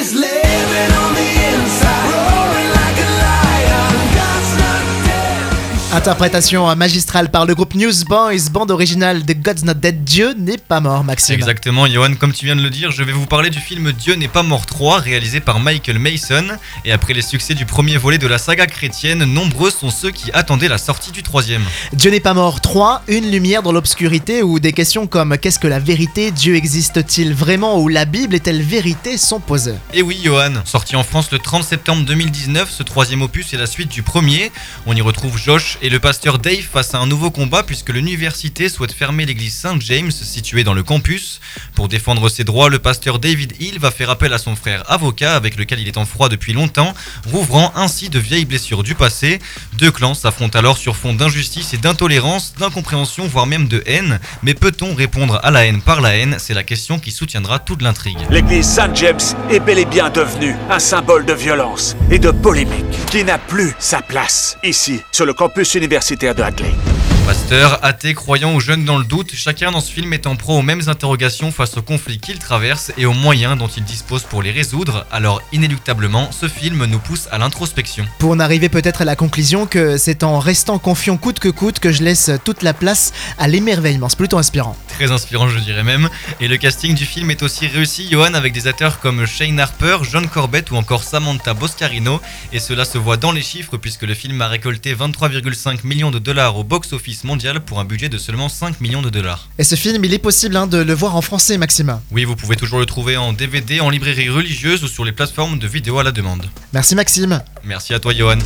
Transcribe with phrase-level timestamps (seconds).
[0.00, 0.39] is late.
[5.92, 10.04] Interprétation magistrale par le groupe Newsboys, bande originale de God's Not Dead.
[10.04, 11.34] Dieu n'est pas mort, Maxime.
[11.34, 14.14] Exactement, Johan, comme tu viens de le dire, je vais vous parler du film Dieu
[14.14, 16.46] n'est pas mort 3, réalisé par Michael Mason.
[16.84, 20.30] Et après les succès du premier volet de la saga chrétienne, nombreux sont ceux qui
[20.30, 21.64] attendaient la sortie du troisième.
[21.92, 25.66] Dieu n'est pas mort 3, une lumière dans l'obscurité où des questions comme qu'est-ce que
[25.66, 29.18] la vérité, Dieu existe-t-il vraiment ou la Bible est-elle vérité?
[29.18, 29.74] sont posées.
[29.92, 33.66] Et oui, Johan, sorti en France le 30 septembre 2019, ce troisième opus est la
[33.66, 34.52] suite du premier.
[34.86, 38.68] On y retrouve Josh et le pasteur Dave face à un nouveau combat puisque l'université
[38.68, 41.40] souhaite fermer l'église Saint James située dans le campus.
[41.74, 45.34] Pour défendre ses droits, le pasteur David Hill va faire appel à son frère avocat
[45.34, 46.94] avec lequel il est en froid depuis longtemps,
[47.32, 49.38] rouvrant ainsi de vieilles blessures du passé.
[49.74, 54.20] Deux clans s'affrontent alors sur fond d'injustice et d'intolérance, d'incompréhension, voire même de haine.
[54.42, 56.36] Mais peut-on répondre à la haine par la haine?
[56.38, 58.18] C'est la question qui soutiendra toute l'intrigue.
[58.28, 59.18] L'église Saint James
[59.50, 63.72] est bel et bien devenue un symbole de violence et de polémique qui n'a plus
[63.78, 66.89] sa place ici, sur le campus universitaire de Hadley.
[67.30, 70.58] Pasteur, athée, croyant ou jeune dans le doute, chacun dans ce film est en pro
[70.58, 74.42] aux mêmes interrogations face aux conflits qu'il traverse et aux moyens dont il dispose pour
[74.42, 75.06] les résoudre.
[75.12, 78.04] Alors inéluctablement, ce film nous pousse à l'introspection.
[78.18, 81.78] Pour en arriver peut-être à la conclusion que c'est en restant confiant coûte que coûte
[81.78, 84.08] que je laisse toute la place à l'émerveillement.
[84.08, 84.76] C'est plutôt inspirant.
[84.88, 86.08] Très inspirant, je dirais même.
[86.40, 89.98] Et le casting du film est aussi réussi, Johan, avec des acteurs comme Shane Harper,
[90.02, 92.20] John Corbett ou encore Samantha Boscarino.
[92.52, 96.18] Et cela se voit dans les chiffres puisque le film a récolté 23,5 millions de
[96.18, 99.48] dollars au box-office mondial pour un budget de seulement 5 millions de dollars.
[99.58, 102.00] Et ce film, il est possible hein, de le voir en français, Maxime.
[102.10, 105.58] Oui, vous pouvez toujours le trouver en DVD, en librairie religieuse ou sur les plateformes
[105.58, 106.46] de vidéo à la demande.
[106.72, 107.42] Merci Maxime.
[107.64, 108.38] Merci à toi, Johan.